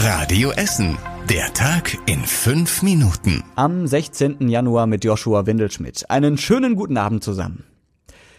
Radio 0.00 0.52
Essen. 0.52 0.96
Der 1.28 1.52
Tag 1.54 1.98
in 2.06 2.20
fünf 2.20 2.82
Minuten. 2.82 3.42
Am 3.56 3.84
16. 3.84 4.48
Januar 4.48 4.86
mit 4.86 5.04
Joshua 5.04 5.44
Windelschmidt. 5.44 6.08
Einen 6.08 6.38
schönen 6.38 6.76
guten 6.76 6.96
Abend 6.96 7.24
zusammen. 7.24 7.64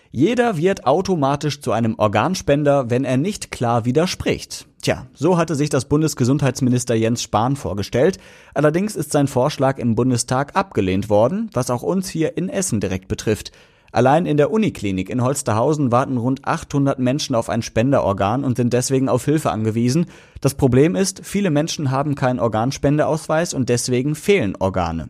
Jeder 0.09 0.55
wird 0.55 0.87
automatisch 0.87 1.59
zu 1.59 1.73
einem 1.73 1.95
Organspender, 1.99 2.89
wenn 2.89 3.03
er 3.03 3.17
nicht 3.17 3.51
klar 3.51 3.83
widerspricht. 3.83 4.67
Tja, 4.81 5.07
so 5.13 5.37
hatte 5.37 5.55
sich 5.55 5.67
das 5.69 5.83
Bundesgesundheitsminister 5.83 6.95
Jens 6.95 7.23
Spahn 7.23 7.57
vorgestellt. 7.57 8.20
Allerdings 8.54 8.96
ist 8.96 9.12
sein 9.12 9.28
Vorschlag 9.28 9.80
im 9.80 9.96
Bundestag 9.96 10.55
abgelehnt 10.55 11.10
worden, 11.10 11.50
was 11.52 11.70
auch 11.70 11.84
uns 11.84 12.07
hier 12.07 12.38
in 12.38 12.48
Essen 12.48 12.80
direkt 12.80 13.10
betrifft. 13.10 13.52
Allein 13.91 14.25
in 14.25 14.37
der 14.37 14.51
Uniklinik 14.51 15.09
in 15.09 15.23
Holsterhausen 15.23 15.91
warten 15.91 16.17
rund 16.17 16.45
800 16.45 16.99
Menschen 16.99 17.35
auf 17.35 17.49
ein 17.49 17.61
Spenderorgan 17.61 18.43
und 18.43 18.57
sind 18.57 18.73
deswegen 18.73 19.09
auf 19.09 19.25
Hilfe 19.25 19.51
angewiesen. 19.51 20.05
Das 20.41 20.55
Problem 20.55 20.95
ist, 20.95 21.21
viele 21.23 21.49
Menschen 21.49 21.91
haben 21.91 22.15
keinen 22.15 22.39
Organspendeausweis 22.39 23.53
und 23.53 23.70
deswegen 23.70 24.16
fehlen 24.16 24.55
Organe. 24.59 25.09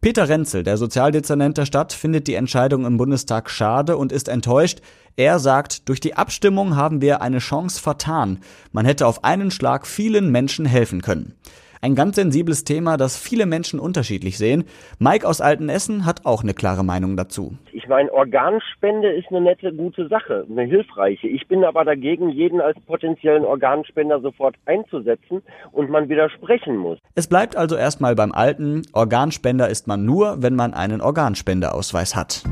Peter 0.00 0.28
Renzel, 0.28 0.62
der 0.62 0.76
Sozialdezernent 0.76 1.58
der 1.58 1.66
Stadt, 1.66 1.92
findet 1.92 2.28
die 2.28 2.34
Entscheidung 2.34 2.86
im 2.86 2.98
Bundestag 2.98 3.50
schade 3.50 3.96
und 3.96 4.12
ist 4.12 4.28
enttäuscht. 4.28 4.80
Er 5.16 5.40
sagt, 5.40 5.88
durch 5.88 5.98
die 5.98 6.14
Abstimmung 6.14 6.76
haben 6.76 7.00
wir 7.00 7.20
eine 7.20 7.38
Chance 7.38 7.80
vertan. 7.80 8.38
Man 8.70 8.86
hätte 8.86 9.08
auf 9.08 9.24
einen 9.24 9.50
Schlag 9.50 9.88
vielen 9.88 10.30
Menschen 10.30 10.66
helfen 10.66 11.02
können. 11.02 11.34
Ein 11.80 11.94
ganz 11.94 12.16
sensibles 12.16 12.64
Thema, 12.64 12.96
das 12.96 13.16
viele 13.16 13.46
Menschen 13.46 13.78
unterschiedlich 13.78 14.38
sehen. 14.38 14.64
Mike 14.98 15.26
aus 15.26 15.40
Altenessen 15.40 16.04
hat 16.04 16.26
auch 16.26 16.42
eine 16.42 16.54
klare 16.54 16.84
Meinung 16.84 17.16
dazu. 17.16 17.56
Ich 17.72 17.86
meine, 17.86 18.12
Organspende 18.12 19.12
ist 19.12 19.28
eine 19.30 19.40
nette, 19.40 19.72
gute 19.72 20.08
Sache, 20.08 20.46
eine 20.50 20.62
hilfreiche. 20.62 21.28
Ich 21.28 21.46
bin 21.46 21.64
aber 21.64 21.84
dagegen, 21.84 22.30
jeden 22.30 22.60
als 22.60 22.78
potenziellen 22.80 23.44
Organspender 23.44 24.20
sofort 24.20 24.56
einzusetzen 24.66 25.42
und 25.72 25.88
man 25.88 26.08
widersprechen 26.08 26.76
muss. 26.76 26.98
Es 27.14 27.28
bleibt 27.28 27.56
also 27.56 27.76
erstmal 27.76 28.14
beim 28.14 28.32
Alten. 28.32 28.82
Organspender 28.92 29.68
ist 29.68 29.86
man 29.86 30.04
nur, 30.04 30.42
wenn 30.42 30.56
man 30.56 30.74
einen 30.74 31.00
Organspendeausweis 31.00 32.16
hat. 32.16 32.42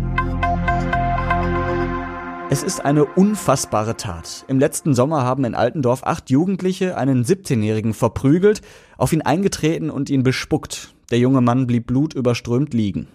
Es 2.49 2.63
ist 2.63 2.85
eine 2.85 3.05
unfassbare 3.05 3.97
Tat. 3.97 4.45
Im 4.47 4.61
letzten 4.61 4.95
Sommer 4.95 5.25
haben 5.25 5.45
in 5.45 5.57
Altendorf 5.57 6.05
acht 6.05 6.31
Jugendliche 6.31 6.97
einen 6.97 7.25
17-Jährigen 7.25 7.93
verprügelt, 7.93 8.61
auf 8.97 9.13
ihn 9.13 9.23
eingetreten 9.23 9.91
und 9.91 10.11
ihn 10.11 10.23
bespuckt. 10.23 10.95
Der 11.11 11.19
junge 11.19 11.41
Mann 11.41 11.67
blieb 11.67 11.89
blutüberströmt 11.89 12.73
liegen. 12.73 13.09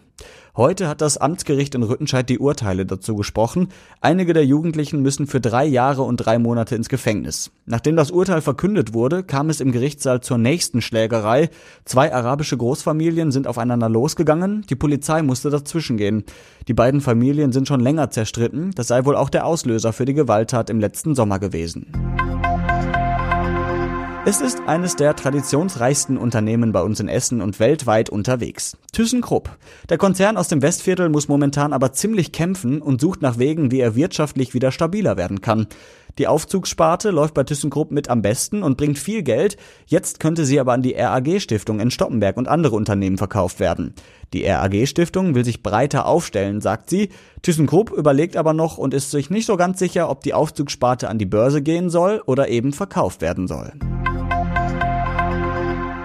Heute 0.55 0.89
hat 0.89 0.99
das 0.99 1.17
Amtsgericht 1.17 1.75
in 1.75 1.83
Rüttenscheid 1.83 2.27
die 2.27 2.39
Urteile 2.39 2.85
dazu 2.85 3.15
gesprochen. 3.15 3.69
Einige 4.01 4.33
der 4.33 4.45
Jugendlichen 4.45 5.01
müssen 5.01 5.25
für 5.25 5.39
drei 5.39 5.65
Jahre 5.65 6.01
und 6.01 6.17
drei 6.17 6.39
Monate 6.39 6.75
ins 6.75 6.89
Gefängnis. 6.89 7.51
Nachdem 7.65 7.95
das 7.95 8.11
Urteil 8.11 8.41
verkündet 8.41 8.93
wurde, 8.93 9.23
kam 9.23 9.49
es 9.49 9.61
im 9.61 9.71
Gerichtssaal 9.71 10.19
zur 10.19 10.37
nächsten 10.37 10.81
Schlägerei. 10.81 11.49
Zwei 11.85 12.13
arabische 12.13 12.57
Großfamilien 12.57 13.31
sind 13.31 13.47
aufeinander 13.47 13.87
losgegangen. 13.87 14.65
Die 14.69 14.75
Polizei 14.75 15.21
musste 15.21 15.49
dazwischengehen. 15.49 16.25
Die 16.67 16.73
beiden 16.73 16.99
Familien 16.99 17.53
sind 17.53 17.67
schon 17.67 17.79
länger 17.79 18.09
zerstritten. 18.09 18.71
Das 18.75 18.89
sei 18.89 19.05
wohl 19.05 19.15
auch 19.15 19.29
der 19.29 19.45
Auslöser 19.45 19.93
für 19.93 20.05
die 20.05 20.13
Gewalttat 20.13 20.69
im 20.69 20.81
letzten 20.81 21.15
Sommer 21.15 21.39
gewesen. 21.39 21.87
Es 24.23 24.39
ist 24.39 24.61
eines 24.67 24.95
der 24.95 25.15
traditionsreichsten 25.15 26.15
Unternehmen 26.15 26.71
bei 26.71 26.83
uns 26.83 26.99
in 26.99 27.07
Essen 27.07 27.41
und 27.41 27.59
weltweit 27.59 28.11
unterwegs. 28.11 28.77
ThyssenKrupp. 28.93 29.49
Der 29.89 29.97
Konzern 29.97 30.37
aus 30.37 30.47
dem 30.47 30.61
Westviertel 30.61 31.09
muss 31.09 31.27
momentan 31.27 31.73
aber 31.73 31.91
ziemlich 31.91 32.31
kämpfen 32.31 32.83
und 32.83 33.01
sucht 33.01 33.23
nach 33.23 33.39
Wegen, 33.39 33.71
wie 33.71 33.79
er 33.79 33.95
wirtschaftlich 33.95 34.53
wieder 34.53 34.71
stabiler 34.71 35.17
werden 35.17 35.41
kann. 35.41 35.65
Die 36.19 36.27
Aufzugssparte 36.27 37.09
läuft 37.09 37.33
bei 37.33 37.43
ThyssenKrupp 37.43 37.89
mit 37.89 38.09
am 38.09 38.21
besten 38.21 38.61
und 38.61 38.77
bringt 38.77 38.99
viel 38.99 39.23
Geld. 39.23 39.57
Jetzt 39.87 40.19
könnte 40.19 40.45
sie 40.45 40.59
aber 40.59 40.73
an 40.73 40.83
die 40.83 40.93
RAG-Stiftung 40.93 41.79
in 41.79 41.89
Stoppenberg 41.89 42.37
und 42.37 42.47
andere 42.47 42.75
Unternehmen 42.75 43.17
verkauft 43.17 43.59
werden. 43.59 43.95
Die 44.33 44.45
RAG-Stiftung 44.45 45.33
will 45.33 45.45
sich 45.45 45.63
breiter 45.63 46.05
aufstellen, 46.05 46.61
sagt 46.61 46.91
sie. 46.91 47.09
ThyssenKrupp 47.41 47.89
überlegt 47.89 48.37
aber 48.37 48.53
noch 48.53 48.77
und 48.77 48.93
ist 48.93 49.09
sich 49.09 49.31
nicht 49.31 49.47
so 49.47 49.57
ganz 49.57 49.79
sicher, 49.79 50.11
ob 50.11 50.21
die 50.21 50.35
Aufzugssparte 50.35 51.09
an 51.09 51.17
die 51.17 51.25
Börse 51.25 51.63
gehen 51.63 51.89
soll 51.89 52.21
oder 52.27 52.49
eben 52.49 52.71
verkauft 52.71 53.21
werden 53.21 53.47
soll. 53.47 53.73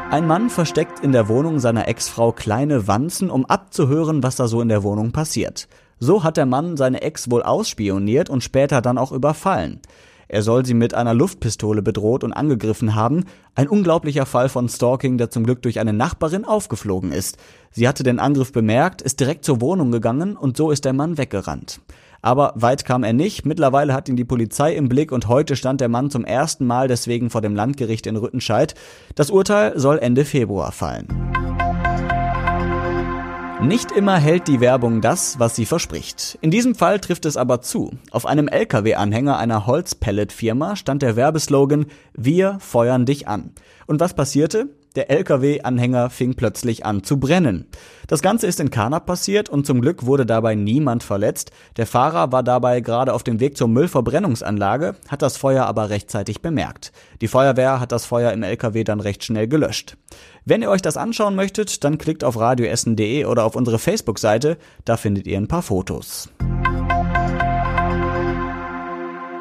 Ein 0.09 0.29
Mann 0.29 0.51
versteckt 0.51 1.01
in 1.01 1.11
der 1.11 1.29
Wohnung 1.29 1.59
seiner 1.59 1.89
Ex-Frau 1.89 2.31
kleine 2.31 2.87
Wanzen, 2.87 3.29
um 3.29 3.45
abzuhören, 3.45 4.23
was 4.23 4.37
da 4.37 4.47
so 4.47 4.61
in 4.61 4.69
der 4.69 4.85
Wohnung 4.85 5.11
passiert. 5.11 5.67
So 5.99 6.23
hat 6.23 6.37
der 6.37 6.47
Mann 6.47 6.77
seine 6.77 7.03
Ex 7.03 7.29
wohl 7.29 7.43
ausspioniert 7.43 8.31
und 8.31 8.45
später 8.45 8.81
dann 8.81 8.99
auch 8.99 9.11
überfallen. 9.11 9.81
Er 10.29 10.43
soll 10.43 10.65
sie 10.65 10.75
mit 10.75 10.95
einer 10.95 11.13
Luftpistole 11.13 11.83
bedroht 11.83 12.23
und 12.23 12.33
angegriffen 12.33 12.95
haben. 12.95 13.25
Ein 13.57 13.69
unglaublicher 13.69 14.27
Fall 14.27 14.49
von 14.49 14.69
Stalking, 14.69 15.19
der 15.19 15.31
zum 15.31 15.45
Glück 15.45 15.63
durch 15.63 15.81
eine 15.81 15.93
Nachbarin 15.93 16.45
aufgeflogen 16.45 17.11
ist. 17.11 17.37
Sie 17.73 17.89
hatte 17.89 18.05
den 18.05 18.21
Angriff 18.21 18.53
bemerkt, 18.53 19.03
ist 19.03 19.19
direkt 19.19 19.45
zur 19.45 19.61
Wohnung 19.61 19.91
gegangen 19.91 20.37
und 20.37 20.57
so 20.57 20.71
ist 20.71 20.85
der 20.85 20.93
Mann 20.93 21.19
weggerannt. 21.19 21.81
Aber 22.27 22.55
weit 22.57 22.85
kam 22.85 23.05
er 23.05 23.13
nicht. 23.13 23.47
Mittlerweile 23.47 23.95
hat 23.95 24.09
ihn 24.09 24.17
die 24.17 24.25
Polizei 24.25 24.75
im 24.75 24.89
Blick 24.89 25.13
und 25.13 25.29
heute 25.29 25.55
stand 25.55 25.81
der 25.81 25.89
Mann 25.89 26.11
zum 26.11 26.25
ersten 26.25 26.67
Mal 26.67 26.89
deswegen 26.89 27.31
vor 27.31 27.41
dem 27.41 27.55
Landgericht 27.55 28.05
in 28.09 28.17
Rüttenscheid. 28.17 28.75
Das 29.15 29.31
Urteil 29.31 29.79
soll 29.79 30.01
Ende 30.01 30.25
Februar 30.25 30.73
fallen. 30.73 31.07
Nicht 33.63 33.93
immer 33.93 34.17
hält 34.17 34.49
die 34.49 34.59
Werbung 34.61 35.01
das, 35.01 35.39
was 35.39 35.55
sie 35.55 35.67
verspricht. 35.67 36.37
In 36.41 36.51
diesem 36.51 36.75
Fall 36.75 36.99
trifft 36.99 37.27
es 37.27 37.37
aber 37.37 37.61
zu. 37.61 37.93
Auf 38.11 38.27
einem 38.27 38.49
LKW-Anhänger 38.49 39.39
einer 39.39 39.69
Holzpellet-Firma 39.69 40.75
stand 40.75 41.03
der 41.03 41.15
Werbeslogan 41.15 41.87
Wir 42.13 42.59
feuern 42.59 43.07
dich 43.07 43.29
an. 43.29 43.53
Und 43.87 44.01
was 44.01 44.15
passierte? 44.15 44.71
Der 44.97 45.11
LKW-Anhänger 45.11 46.09
fing 46.09 46.35
plötzlich 46.35 46.87
an 46.87 47.05
zu 47.05 47.21
brennen. 47.21 47.67
Das 48.07 48.23
Ganze 48.23 48.47
ist 48.47 48.61
in 48.61 48.71
Kana 48.71 48.99
passiert 48.99 49.51
und 49.51 49.67
zum 49.67 49.83
Glück 49.83 50.07
wurde 50.07 50.25
dabei 50.25 50.55
niemand 50.55 51.03
verletzt. 51.03 51.51
Der 51.77 51.87
Fahrer 51.87 52.33
war 52.33 52.43
dabei 52.43 52.81
gerade 52.81 53.13
auf 53.13 53.23
dem 53.23 53.39
Weg 53.39 53.59
zur 53.59 53.69
Müllverbrennungsanlage, 53.69 54.97
hat 55.09 55.21
das 55.21 55.37
Feuer 55.37 55.67
aber 55.67 55.91
rechtzeitig 55.91 56.41
bemerkt. 56.41 56.93
Die 57.21 57.29
Feuerwehr 57.29 57.79
hat 57.79 57.93
das 57.93 58.07
Feuer 58.07 58.33
im 58.33 58.43
LKW 58.43 58.85
dann 58.85 59.01
recht 59.01 59.23
schnell 59.23 59.49
gelöscht. 59.49 59.99
Wenn 60.47 60.63
ihr 60.63 60.71
euch 60.71 60.83
das 60.83 60.97
anschauen 60.97 61.37
möchtet, 61.37 61.85
dann 61.85 61.99
klickt 61.99 62.25
auf 62.25 62.39
radioessen.de 62.39 63.27
oder 63.27 63.45
auf 63.45 63.55
unsere 63.55 63.79
Facebook-Seite, 63.79 64.57
da 64.87 64.97
findet 64.97 65.27
ihr 65.27 65.37
ein 65.37 65.49
paar 65.49 65.63
Fotos. 65.63 66.31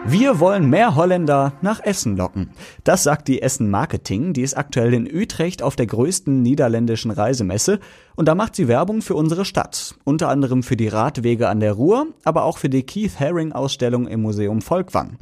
Wir 0.08 0.40
wollen 0.40 0.70
mehr 0.70 0.96
Holländer 0.96 1.54
nach 1.62 1.80
Essen 1.84 2.16
locken. 2.16 2.52
Das 2.84 3.02
sagt 3.02 3.28
die 3.28 3.42
Essen 3.42 3.72
Marketing, 3.72 4.34
die 4.34 4.44
ist 4.44 4.56
aktuell 4.56 4.94
in 4.94 5.10
Utrecht 5.12 5.64
auf 5.64 5.76
der 5.76 5.88
größten 5.88 6.44
niederländischen 6.44 7.10
Reisemesse 7.10 7.80
und 8.16 8.28
da 8.28 8.36
macht 8.36 8.56
sie 8.56 8.68
Werbung 8.68 9.02
für 9.02 9.16
unsere 9.16 9.46
Stadt. 9.46 9.96
Unter 10.04 10.30
anderem 10.30 10.62
für 10.62 10.78
die 10.78 10.90
Radwege 10.90 11.50
an 11.50 11.60
der 11.60 11.74
Ruhr, 11.74 12.06
aber 12.24 12.44
auch 12.44 12.60
für 12.60 12.70
die 12.70 12.84
Keith 12.84 13.20
Haring 13.20 13.52
Ausstellung 13.52 14.06
im 14.06 14.22
Museum 14.22 14.62
Volkwang. 14.62 15.18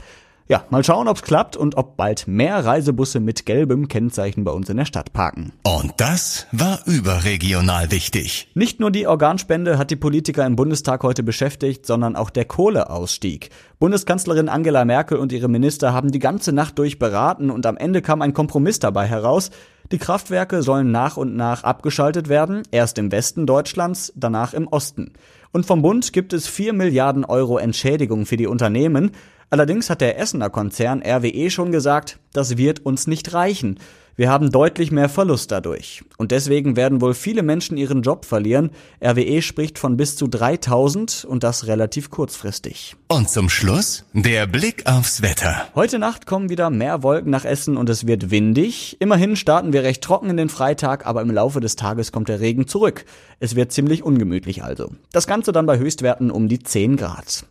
Ja, 0.49 0.65
mal 0.69 0.83
schauen, 0.83 1.07
ob's 1.07 1.21
klappt 1.21 1.55
und 1.55 1.77
ob 1.77 1.95
bald 1.95 2.27
mehr 2.27 2.65
Reisebusse 2.65 3.21
mit 3.21 3.45
gelbem 3.45 3.87
Kennzeichen 3.87 4.43
bei 4.43 4.51
uns 4.51 4.67
in 4.67 4.75
der 4.75 4.83
Stadt 4.83 5.13
parken. 5.13 5.53
Und 5.63 5.93
das 5.97 6.47
war 6.51 6.81
überregional 6.85 7.91
wichtig. 7.91 8.49
Nicht 8.53 8.81
nur 8.81 8.91
die 8.91 9.07
Organspende 9.07 9.77
hat 9.77 9.89
die 9.89 9.95
Politiker 9.95 10.45
im 10.45 10.57
Bundestag 10.57 11.03
heute 11.03 11.23
beschäftigt, 11.23 11.85
sondern 11.85 12.17
auch 12.17 12.29
der 12.29 12.43
Kohleausstieg. 12.43 13.51
Bundeskanzlerin 13.79 14.49
Angela 14.49 14.83
Merkel 14.83 15.17
und 15.17 15.31
ihre 15.31 15.47
Minister 15.47 15.93
haben 15.93 16.11
die 16.11 16.19
ganze 16.19 16.51
Nacht 16.51 16.77
durch 16.77 16.99
beraten 16.99 17.49
und 17.49 17.65
am 17.65 17.77
Ende 17.77 18.01
kam 18.01 18.21
ein 18.21 18.33
Kompromiss 18.33 18.79
dabei 18.79 19.07
heraus. 19.07 19.49
Die 19.93 19.97
Kraftwerke 19.97 20.61
sollen 20.61 20.91
nach 20.91 21.15
und 21.15 21.37
nach 21.37 21.63
abgeschaltet 21.63 22.27
werden, 22.27 22.63
erst 22.71 22.97
im 22.97 23.13
Westen 23.13 23.45
Deutschlands, 23.45 24.11
danach 24.15 24.53
im 24.53 24.67
Osten. 24.67 25.13
Und 25.51 25.67
vom 25.67 25.81
Bund 25.83 26.11
gibt 26.13 26.33
es 26.33 26.47
4 26.47 26.73
Milliarden 26.73 27.23
Euro 27.23 27.59
Entschädigung 27.59 28.25
für 28.25 28.37
die 28.37 28.47
Unternehmen. 28.47 29.11
Allerdings 29.53 29.91
hat 29.91 30.01
der 30.01 30.17
Essener 30.17 30.49
Konzern 30.49 31.03
RWE 31.03 31.51
schon 31.51 31.71
gesagt, 31.71 32.17
das 32.31 32.57
wird 32.57 32.87
uns 32.87 33.05
nicht 33.05 33.35
reichen. 33.35 33.77
Wir 34.15 34.31
haben 34.31 34.49
deutlich 34.49 34.91
mehr 34.91 35.09
Verlust 35.09 35.51
dadurch. 35.51 36.03
Und 36.17 36.31
deswegen 36.31 36.75
werden 36.75 37.01
wohl 37.01 37.13
viele 37.13 37.43
Menschen 37.43 37.77
ihren 37.77 38.01
Job 38.01 38.25
verlieren. 38.25 38.71
RWE 38.99 39.43
spricht 39.43 39.77
von 39.77 39.95
bis 39.95 40.15
zu 40.15 40.25
3000 40.25 41.25
und 41.25 41.43
das 41.43 41.67
relativ 41.67 42.09
kurzfristig. 42.09 42.95
Und 43.09 43.29
zum 43.29 43.47
Schluss 43.47 44.05
der 44.13 44.47
Blick 44.47 44.87
aufs 44.87 45.21
Wetter. 45.21 45.67
Heute 45.75 45.99
Nacht 45.99 46.25
kommen 46.25 46.49
wieder 46.49 46.71
mehr 46.71 47.03
Wolken 47.03 47.29
nach 47.29 47.45
Essen 47.45 47.77
und 47.77 47.91
es 47.91 48.07
wird 48.07 48.31
windig. 48.31 48.97
Immerhin 49.01 49.35
starten 49.35 49.71
wir 49.71 49.83
recht 49.83 50.03
trocken 50.03 50.31
in 50.31 50.37
den 50.37 50.49
Freitag, 50.49 51.05
aber 51.05 51.21
im 51.21 51.29
Laufe 51.29 51.59
des 51.59 51.75
Tages 51.75 52.11
kommt 52.11 52.27
der 52.27 52.39
Regen 52.39 52.65
zurück. 52.65 53.05
Es 53.39 53.55
wird 53.55 53.71
ziemlich 53.71 54.01
ungemütlich 54.01 54.63
also. 54.63 54.89
Das 55.11 55.27
Ganze 55.27 55.51
dann 55.51 55.67
bei 55.67 55.77
Höchstwerten 55.77 56.31
um 56.31 56.47
die 56.47 56.57
10 56.57 56.97
Grad. 56.97 57.45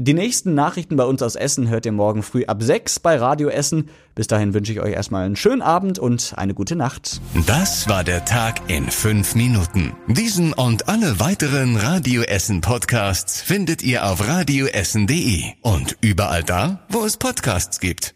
Die 0.00 0.14
nächsten 0.14 0.54
Nachrichten 0.54 0.94
bei 0.94 1.02
uns 1.04 1.22
aus 1.22 1.34
Essen 1.34 1.68
hört 1.68 1.84
ihr 1.84 1.90
morgen 1.90 2.22
früh 2.22 2.44
ab 2.44 2.62
6 2.62 3.00
bei 3.00 3.16
Radio 3.16 3.48
Essen. 3.48 3.88
Bis 4.14 4.28
dahin 4.28 4.54
wünsche 4.54 4.70
ich 4.70 4.80
euch 4.80 4.92
erstmal 4.92 5.26
einen 5.26 5.34
schönen 5.34 5.60
Abend 5.60 5.98
und 5.98 6.34
eine 6.36 6.54
gute 6.54 6.76
Nacht. 6.76 7.20
Das 7.48 7.88
war 7.88 8.04
der 8.04 8.24
Tag 8.24 8.60
in 8.70 8.88
fünf 8.88 9.34
Minuten. 9.34 9.96
Diesen 10.06 10.52
und 10.52 10.88
alle 10.88 11.18
weiteren 11.18 11.74
Radio 11.74 12.22
Essen 12.22 12.60
Podcasts 12.60 13.42
findet 13.42 13.82
ihr 13.82 14.06
auf 14.08 14.24
radioessen.de 14.24 15.42
und 15.62 15.96
überall 16.00 16.44
da, 16.44 16.86
wo 16.88 17.04
es 17.04 17.16
Podcasts 17.16 17.80
gibt. 17.80 18.14